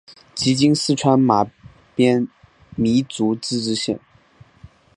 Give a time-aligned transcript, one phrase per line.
[0.33, 1.45] 即今四川马
[1.95, 2.27] 边
[2.75, 3.99] 彝族自治县。